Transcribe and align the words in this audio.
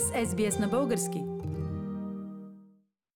с 0.00 0.32
SBS 0.32 0.60
на 0.60 0.68
български. 0.68 1.22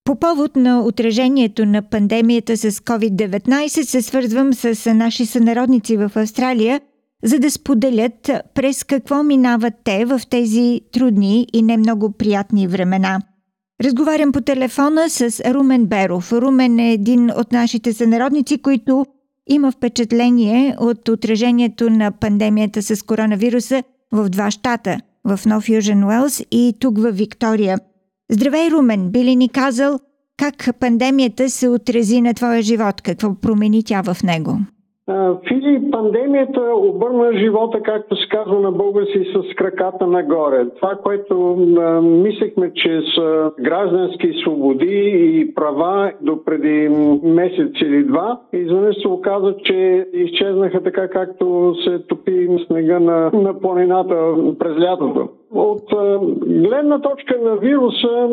По 0.05 0.17
повод 0.17 0.57
на 0.57 0.83
отражението 0.85 1.67
на 1.67 1.83
пандемията 1.83 2.57
с 2.57 2.71
COVID-19 2.71 3.83
се 3.83 4.03
свързвам 4.03 4.55
с 4.55 4.95
наши 4.95 5.27
сънародници 5.27 5.97
в 5.97 6.13
Австралия, 6.17 6.81
за 7.25 7.39
да 7.39 7.51
споделят 7.51 8.31
през 8.55 8.85
какво 8.85 9.23
минават 9.23 9.75
те 9.85 10.05
в 10.05 10.21
тези 10.31 10.81
трудни 10.93 11.47
и 11.53 11.63
не 11.63 11.77
много 11.77 12.13
приятни 12.13 12.69
времена. 12.69 13.21
Разговарям 13.85 14.33
по 14.33 14.41
телефона 14.41 15.11
с 15.11 15.41
Румен 15.55 15.87
Беров. 15.87 16.33
Румен 16.33 16.79
е 16.79 16.93
един 16.93 17.31
от 17.31 17.53
нашите 17.53 17.93
сънародници, 17.93 18.59
които 18.59 19.07
има 19.47 19.73
впечатление 19.73 20.77
от 20.81 21.09
отражението 21.09 21.91
на 21.91 22.13
пандемията 22.13 22.83
с 22.83 23.03
коронавируса 23.03 23.83
в 24.13 24.29
два 24.29 24.51
щата– 24.51 24.99
в 25.25 25.41
Нов 25.47 25.69
Южен 25.69 26.05
Уелс 26.05 26.43
и 26.51 26.75
тук 26.81 26.99
в 26.99 27.11
Виктория. 27.11 27.79
Здравей, 28.31 28.71
Румен! 28.71 29.11
Би 29.11 29.25
ли 29.25 29.37
ни 29.37 29.49
казал 29.49 30.01
как 30.39 30.79
пандемията 30.81 31.51
се 31.51 31.69
отрази 31.69 32.21
на 32.21 32.35
твоя 32.35 32.63
живот? 32.63 33.03
Какво 33.03 33.35
промени 33.35 33.83
тя 33.83 34.03
в 34.03 34.23
него? 34.23 34.59
Фили, 35.49 35.91
пандемията 35.91 36.61
обърна 36.75 37.39
живота, 37.39 37.81
както 37.83 38.17
се 38.17 38.29
казва 38.29 38.61
на 38.61 38.73
български, 38.73 39.25
с 39.25 39.55
краката 39.55 40.07
нагоре. 40.07 40.67
Това, 40.77 40.99
което 41.03 41.53
а, 41.79 42.01
мислехме, 42.01 42.73
че 42.75 43.01
са 43.15 43.51
граждански 43.61 44.33
свободи 44.43 45.13
и 45.15 45.55
права 45.55 46.13
до 46.21 46.45
преди 46.45 46.89
месец 47.23 47.73
или 47.83 48.05
два, 48.05 48.41
изведнъж 48.53 48.97
се 49.03 49.09
оказа, 49.09 49.55
че 49.65 50.07
изчезнаха 50.13 50.83
така, 50.83 51.09
както 51.09 51.75
се 51.85 51.99
топи 51.99 52.49
снега 52.67 53.01
на, 53.01 53.31
на 53.35 53.61
планината 53.61 54.35
през 54.59 54.79
лятото. 54.79 55.29
От 55.55 55.93
а, 55.93 56.19
гледна 56.47 57.01
точка 57.01 57.39
на 57.43 57.57
вируса, 57.57 58.29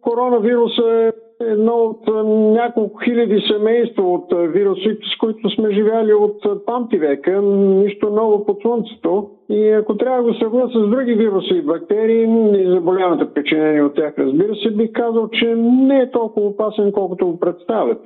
коронавируса 0.00 1.12
едно 1.40 1.72
от 1.72 2.06
няколко 2.54 3.00
хиляди 3.04 3.40
семейства 3.40 4.12
от 4.12 4.52
вируси, 4.52 4.98
с 5.14 5.18
които 5.18 5.50
сме 5.50 5.70
живяли 5.70 6.12
от 6.12 6.66
памти 6.66 6.98
века. 6.98 7.42
Нищо 7.42 8.10
ново 8.10 8.46
под 8.46 8.62
слънцето. 8.62 9.30
И 9.50 9.68
ако 9.68 9.96
трябва 9.96 10.22
да 10.22 10.32
го 10.32 10.38
сравня 10.38 10.68
с 10.68 10.90
други 10.90 11.14
вируси 11.14 11.54
и 11.54 11.62
бактерии 11.62 12.22
и 12.62 12.70
заболяването 12.70 13.34
причинени 13.34 13.82
от 13.82 13.94
тях, 13.94 14.14
разбира 14.18 14.56
се, 14.56 14.70
бих 14.70 14.92
казал, 14.92 15.28
че 15.28 15.54
не 15.56 16.00
е 16.00 16.10
толкова 16.10 16.46
опасен, 16.46 16.92
колкото 16.92 17.26
го 17.26 17.40
представят. 17.40 18.00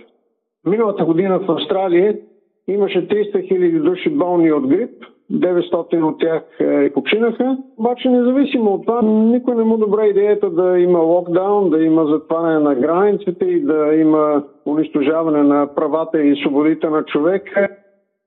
Миналата 0.67 1.05
година 1.05 1.39
в 1.39 1.51
Австралия 1.51 2.19
имаше 2.69 3.09
300 3.09 3.49
хиляди 3.49 3.79
души 3.79 4.11
болни 4.11 4.53
от 4.53 4.67
грип, 4.67 5.05
900 5.33 6.03
от 6.03 6.19
тях 6.21 6.43
е, 6.61 6.93
починаха. 6.93 7.57
Обаче, 7.79 8.09
независимо 8.09 8.71
от 8.71 8.87
това, 8.87 9.03
никой 9.03 9.55
не 9.55 9.65
му 9.65 9.77
добра 9.77 10.07
идеята 10.07 10.51
да 10.51 10.79
има 10.79 10.99
локдаун, 10.99 11.71
да 11.71 11.85
има 11.85 12.07
затваряне 12.07 12.59
на 12.59 12.75
границите 12.75 13.45
и 13.45 13.61
да 13.61 13.95
има 13.95 14.43
унищожаване 14.67 15.43
на 15.43 15.75
правата 15.75 16.23
и 16.23 16.37
свободите 16.37 16.89
на 16.89 17.05
човека. 17.05 17.69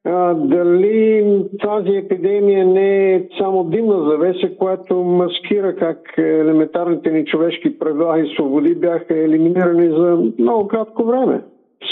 А, 0.07 0.33
дали 0.33 1.25
тази 1.61 1.89
епидемия 1.89 2.65
не 2.65 3.13
е 3.13 3.27
само 3.37 3.63
димна 3.63 4.09
завеса, 4.09 4.57
която 4.57 4.95
маскира 4.95 5.75
как 5.75 6.13
елементарните 6.17 7.11
ни 7.11 7.25
човешки 7.25 7.79
права 7.79 8.19
и 8.19 8.35
свободи 8.35 8.75
бяха 8.75 9.17
елиминирани 9.17 9.89
за 9.89 10.31
много 10.39 10.67
кратко 10.67 11.03
време? 11.03 11.41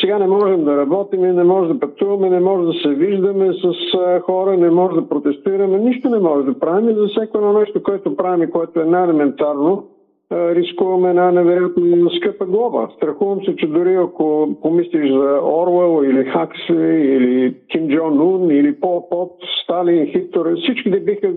Сега 0.02 0.20
не 0.20 0.28
можем 0.28 0.64
да 0.64 0.78
работим, 0.78 1.22
не 1.22 1.44
можем 1.44 1.74
да 1.74 1.80
пътуваме, 1.80 2.30
не 2.30 2.40
можем 2.40 2.66
да 2.66 2.74
се 2.74 2.90
виждаме 2.90 3.54
с 3.54 3.74
хора, 4.20 4.58
не 4.58 4.70
можем 4.70 5.00
да 5.00 5.10
протестираме, 5.10 5.80
нищо 5.80 6.10
не 6.10 6.20
можем 6.20 6.46
да 6.46 6.60
правим. 6.60 6.96
За 6.96 7.08
всяко 7.08 7.38
едно 7.38 7.54
нещо, 7.54 7.84
което 7.84 8.16
правим, 8.16 8.52
което 8.52 8.80
е 8.80 8.86
най-елементарно, 8.86 9.84
рискуваме 10.32 11.10
една 11.10 11.32
невероятно 11.32 12.10
скъпа 12.10 12.46
глоба. 12.46 12.90
Страхувам 12.96 13.44
се, 13.46 13.56
че 13.56 13.68
дори 13.68 13.96
ако 13.96 14.56
помислиш 14.62 15.12
за 15.12 15.40
Орвел 15.44 16.04
или 16.04 16.26
Хаксли 16.26 17.16
или 17.16 17.56
Ким 17.70 17.88
Джон 17.88 18.22
Ун 18.22 18.52
или 18.52 18.80
Пол 18.80 19.10
Пот, 19.10 19.32
Сталин, 19.64 20.06
Хитлер, 20.06 20.56
всички 20.56 20.90
да 20.90 21.00
биха 21.00 21.34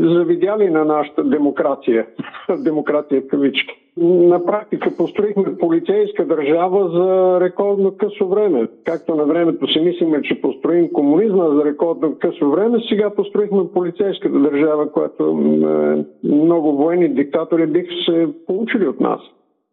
завидяли 0.00 0.70
на 0.70 0.84
нашата 0.84 1.24
демокрация. 1.24 2.06
демокрация 2.64 3.20
в 3.20 3.26
кавички 3.26 3.89
на 4.00 4.44
практика 4.46 4.90
построихме 4.96 5.56
полицейска 5.58 6.24
държава 6.26 6.88
за 6.88 7.40
рекордно 7.40 7.96
късо 7.96 8.28
време. 8.28 8.68
Както 8.84 9.14
на 9.14 9.24
времето 9.24 9.72
си 9.72 9.80
мислиме, 9.80 10.22
че 10.22 10.40
построим 10.40 10.92
комунизма 10.92 11.48
за 11.48 11.64
рекордно 11.64 12.16
късо 12.18 12.50
време, 12.50 12.78
сега 12.88 13.10
построихме 13.10 13.72
полицейската 13.74 14.38
държава, 14.38 14.92
която 14.92 15.24
е, 15.24 16.28
много 16.28 16.76
военни 16.76 17.08
диктатори 17.08 17.66
бих 17.66 17.86
се 18.06 18.28
получили 18.46 18.86
от 18.88 19.00
нас. 19.00 19.20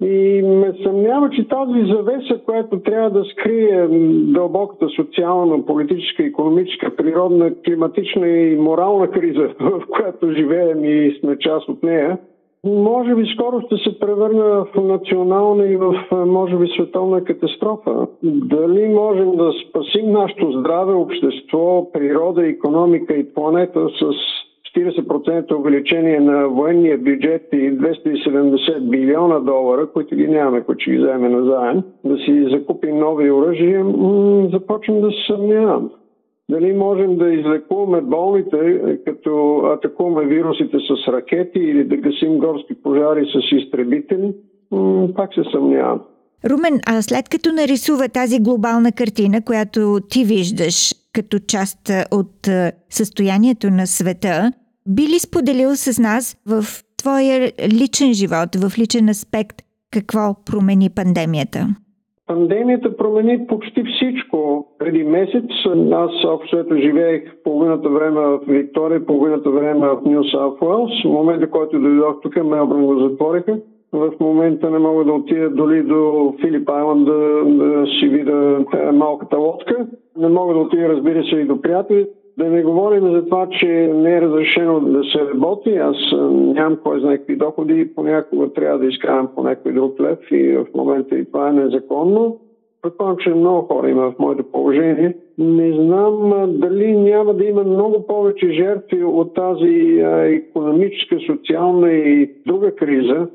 И 0.02 0.42
ме 0.44 0.74
съмнява, 0.84 1.30
че 1.30 1.48
тази 1.48 1.92
завеса, 1.94 2.42
която 2.46 2.80
трябва 2.80 3.10
да 3.10 3.26
скрие 3.26 3.88
дълбоката 4.34 4.88
социална, 4.96 5.66
политическа, 5.66 6.24
економическа, 6.24 6.96
природна, 6.96 7.52
климатична 7.66 8.28
и 8.28 8.56
морална 8.56 9.12
криза, 9.12 9.50
в 9.60 9.82
която 9.90 10.32
живеем 10.32 10.86
и 10.86 11.18
сме 11.20 11.38
част 11.40 11.70
от 11.70 11.84
нея, 11.84 12.18
може 12.64 13.16
би 13.16 13.26
скоро 13.26 13.62
ще 13.62 13.78
се 13.78 14.00
превърне 14.00 14.44
в 14.44 14.68
национална 14.76 15.66
и 15.68 15.76
в, 15.76 16.06
може 16.12 16.56
би, 16.56 16.68
световна 16.68 17.24
катастрофа. 17.24 18.08
Дали 18.24 18.88
можем 18.88 19.32
да 19.32 19.52
спасим 19.70 20.12
нашето 20.12 20.52
здраве, 20.52 20.94
общество, 20.94 21.92
природа, 21.92 22.48
економика 22.48 23.14
и 23.14 23.34
планета 23.34 23.90
с 23.90 24.14
40% 24.78 25.56
увеличение 25.56 26.20
на 26.20 26.48
военния 26.48 26.98
бюджет 26.98 27.48
и 27.54 27.72
270 27.78 28.80
билиона 28.80 29.40
долара, 29.40 29.88
които 29.92 30.16
ги 30.16 30.28
нямаме, 30.28 30.62
които 30.62 30.82
ще 30.82 30.92
ги 30.92 30.98
вземе 30.98 31.30
назаем, 31.30 31.84
да 32.06 32.18
си 32.18 32.48
закупим 32.50 32.98
нови 32.98 33.32
оръжия, 33.32 33.86
започвам 34.54 35.02
да 35.02 35.12
се 35.12 35.18
съмнявам. 35.28 35.90
Дали 36.50 36.74
можем 36.74 37.18
да 37.18 37.34
излекуваме 37.34 38.02
болните, 38.02 38.58
е, 38.58 38.98
като 38.98 39.58
атакуваме 39.58 40.28
вирусите 40.28 40.78
с 40.78 41.08
ракети 41.08 41.60
или 41.60 41.84
да 41.84 41.98
гасим 41.98 42.38
горски 42.38 42.82
пожари 42.84 43.26
с 43.26 43.56
изтребители, 43.56 44.34
пак 45.16 45.34
се 45.34 45.42
съмнявам. 45.52 46.02
Румен, 46.50 46.80
а 46.88 47.02
след 47.02 47.30
като 47.30 47.52
нарисува 47.52 48.10
тази 48.10 48.40
глобална 48.40 48.92
картина, 48.92 49.42
която 49.46 49.98
ти 50.10 50.24
виждаш 50.24 50.94
като 51.14 51.40
част 51.40 51.92
от 52.12 52.48
състоянието 52.90 53.70
на 53.70 53.88
света, 53.88 54.52
би 54.88 55.02
ли 55.02 55.20
споделил 55.20 55.76
с 55.76 56.02
нас 56.02 56.38
в 56.46 56.64
твоя 56.98 57.52
личен 57.68 58.14
живот, 58.14 58.56
в 58.56 58.78
личен 58.78 59.10
аспект, 59.10 59.62
какво 59.92 60.36
промени 60.46 60.90
пандемията? 60.90 61.68
Пандемията 62.28 62.98
промени 62.98 63.48
почти 63.48 63.84
всичко. 63.84 64.68
Преди 64.80 65.04
месец 65.04 65.46
аз 65.92 66.26
общо 66.26 66.60
ето 66.60 66.76
живеех 66.76 67.24
половината 67.44 67.90
време 67.90 68.22
в 68.22 68.40
Виктория, 68.48 69.06
половината 69.06 69.50
време 69.50 69.88
в 69.88 70.02
Нью 70.06 70.24
Саут 70.24 70.62
Уелс. 70.62 71.04
В 71.06 71.10
момента, 71.10 71.50
който 71.50 71.80
дойдох 71.80 72.22
тук, 72.22 72.36
Мелбърн 72.36 72.86
го 72.86 73.00
затвориха. 73.00 73.60
В 73.92 74.12
момента 74.20 74.72
не 74.72 74.80
мога 74.80 75.06
да 75.06 75.14
отида 75.14 75.50
дори 75.50 75.84
до 75.84 76.34
Филип 76.42 76.70
Айланд 76.70 77.06
да, 77.06 77.44
да 77.46 77.86
си 77.88 78.08
видя 78.08 78.66
малката 78.94 79.38
лодка. 79.38 79.88
Не 80.18 80.28
мога 80.28 80.54
да 80.54 80.60
отида, 80.60 80.90
разбира 80.90 81.24
се, 81.24 81.36
и 81.36 81.46
до 81.46 81.62
приятели. 81.62 82.08
Да 82.38 82.46
не 82.46 82.64
говорим 82.64 83.12
за 83.12 83.26
това, 83.26 83.48
че 83.50 83.68
не 83.94 84.18
е 84.18 84.22
разрешено 84.22 84.80
да 84.80 85.04
се 85.04 85.20
работи. 85.34 85.76
Аз 85.76 85.96
нямам 86.32 86.78
кой 86.84 87.00
знае 87.00 87.18
какви 87.18 87.36
доходи. 87.36 87.96
Понякога 87.96 88.54
трябва 88.54 88.80
да 88.80 88.86
изкарам 88.86 89.30
по 89.36 89.44
някой 89.44 89.74
друг 89.74 90.00
лев 90.00 90.20
и 90.32 90.58
в 90.58 90.66
момента 90.76 91.18
и 91.18 91.26
това 91.26 91.50
е 91.50 91.54
незаконно. 91.54 92.40
Предполагам, 92.82 93.18
че 93.18 93.30
много 93.30 93.68
хора 93.68 93.90
има 93.90 94.12
в 94.12 94.20
моето 94.20 94.44
положение. 94.44 95.18
Не 95.38 95.72
знам 95.72 96.34
дали 96.48 96.98
няма 96.98 97.34
да 97.34 97.46
има 97.46 97.64
много 97.64 98.08
повече 98.08 98.52
жертви 98.52 99.04
от 99.04 99.34
тази 99.34 100.04
економическа, 100.24 101.18
социална 101.28 101.92
и 101.92 102.32
друга 102.46 102.76
криза, 102.76 103.28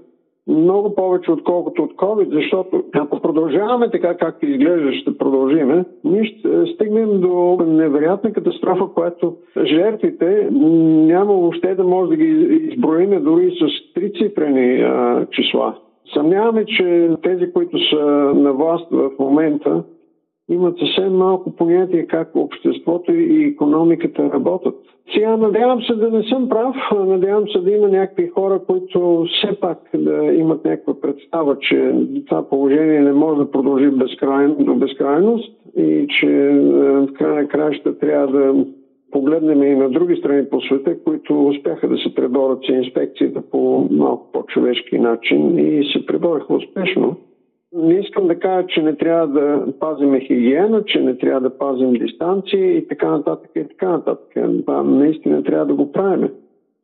много 0.49 0.94
повече 0.94 1.33
отколкото 1.33 1.83
от 1.83 1.93
COVID, 1.93 2.35
защото 2.35 2.83
ако 2.94 3.21
продължаваме 3.21 3.91
така, 3.91 4.17
както 4.17 4.47
изглежда, 4.47 4.93
ще 4.93 5.19
продължиме, 5.19 5.85
ние 6.05 6.25
ще 6.25 6.49
стигнем 6.75 7.21
до 7.21 7.59
невероятна 7.67 8.33
катастрофа, 8.33 8.85
която 8.94 9.37
жертвите 9.65 10.49
няма 10.50 11.33
въобще 11.33 11.75
да 11.75 11.85
може 11.85 12.11
да 12.11 12.17
ги 12.17 12.59
изброиме 12.71 13.21
дори 13.21 13.50
с 13.50 13.93
трицифрени 13.94 14.85
числа. 15.31 15.75
Съмняваме, 16.15 16.65
че 16.65 17.11
тези, 17.23 17.53
които 17.53 17.79
са 17.91 18.05
на 18.35 18.53
власт 18.53 18.87
в 18.91 19.11
момента, 19.19 19.83
имат 20.50 20.79
съвсем 20.79 21.17
малко 21.17 21.56
понятие 21.56 22.06
как 22.06 22.37
обществото 22.37 23.12
и 23.12 23.44
економиката 23.44 24.31
работят. 24.33 24.75
Сега 25.15 25.37
надявам 25.37 25.83
се 25.83 25.94
да 25.94 26.11
не 26.11 26.23
съм 26.23 26.49
прав, 26.49 26.77
надявам 27.06 27.49
се 27.49 27.59
да 27.59 27.71
има 27.71 27.89
някакви 27.89 28.29
хора, 28.29 28.61
които 28.67 29.27
все 29.29 29.61
пак 29.61 29.79
да 29.94 30.25
имат 30.25 30.65
някаква 30.65 31.00
представа, 31.00 31.59
че 31.59 31.94
това 32.27 32.49
положение 32.49 33.00
не 33.00 33.12
може 33.12 33.39
да 33.39 33.50
продължи 33.50 33.91
безкрайно, 33.91 34.55
до 34.55 34.75
безкрайност 34.75 35.53
и 35.77 36.06
че 36.21 36.29
в 36.83 37.09
край 37.15 37.43
на 37.43 37.49
краища 37.49 37.99
трябва 37.99 38.27
да 38.27 38.65
погледнем 39.11 39.62
и 39.62 39.77
на 39.77 39.91
други 39.91 40.17
страни 40.17 40.49
по 40.50 40.61
света, 40.61 41.03
които 41.05 41.47
успяха 41.47 41.89
да 41.89 41.97
се 41.97 42.15
преборят 42.15 42.59
с 42.65 42.69
инспекцията 42.69 43.43
по 43.50 43.89
малко 43.91 44.33
по-човешки 44.33 44.99
начин 44.99 45.59
и 45.59 45.93
се 45.93 46.06
пребораха 46.06 46.55
успешно. 46.55 47.17
Не 47.74 47.94
искам 47.94 48.26
да 48.26 48.38
кажа, 48.38 48.66
че 48.66 48.82
не 48.82 48.96
трябва 48.96 49.26
да 49.26 49.66
пазим 49.80 50.20
хигиена, 50.20 50.84
че 50.84 51.00
не 51.00 51.19
трябва 51.19 51.40
да 51.40 51.58
пазим 51.58 51.92
дистанция 51.92 52.76
и 52.76 52.88
така 52.88 53.10
нататък 53.10 53.50
и 53.56 53.69
така 53.69 53.88
нататък. 53.88 54.28
Това 54.60 54.82
наистина 54.82 55.42
трябва 55.42 55.66
да 55.66 55.74
го 55.74 55.92
правим. 55.92 56.30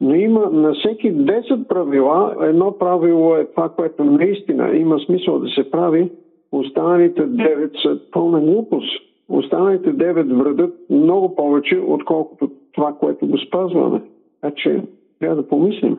Но 0.01 0.15
има 0.15 0.51
на 0.51 0.75
всеки 0.75 1.15
10 1.15 1.67
правила, 1.67 2.37
едно 2.41 2.79
правило 2.79 3.37
е 3.37 3.47
това, 3.47 3.69
което 3.69 4.05
наистина 4.05 4.77
има 4.77 4.99
смисъл 4.99 5.39
да 5.39 5.49
се 5.49 5.71
прави, 5.71 6.11
останалите 6.53 7.23
9 7.23 7.83
са 7.83 8.01
пълна 8.13 8.41
глупост. 8.41 9.03
Останалите 9.29 9.95
9 9.95 10.43
вредят 10.43 10.75
много 10.91 11.35
повече, 11.35 11.79
отколкото 11.87 12.51
това, 12.73 12.95
което 13.01 13.27
го 13.27 13.39
спазваме. 13.39 14.03
Така 14.41 14.55
че 14.57 14.83
трябва 15.21 15.37
да 15.37 15.49
помислим. 15.49 15.99